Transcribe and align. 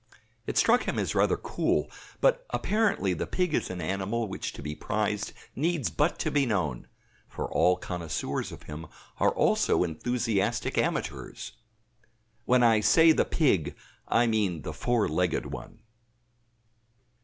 It 0.47 0.57
struck 0.57 0.87
him 0.87 0.97
as 0.97 1.13
rather 1.13 1.37
cool; 1.37 1.87
but 2.21 2.43
apparently 2.49 3.13
the 3.13 3.27
pig 3.27 3.53
is 3.53 3.69
an 3.69 3.81
animal 3.81 4.27
which 4.27 4.51
to 4.53 4.63
be 4.63 4.73
prized 4.73 5.31
needs 5.55 5.91
but 5.91 6.17
to 6.21 6.31
be 6.31 6.43
known, 6.43 6.87
for 7.27 7.45
all 7.47 7.77
connoisseurs 7.77 8.51
of 8.51 8.63
him 8.63 8.87
are 9.19 9.29
also 9.29 9.83
enthusiastic 9.83 10.75
amateurs. 10.75 11.51
When 12.45 12.63
I 12.63 12.79
say 12.79 13.11
the 13.11 13.25
pig 13.25 13.75
I 14.07 14.25
mean 14.25 14.63
the 14.63 14.73
four 14.73 15.07
legged 15.07 15.45
one. 15.53 15.83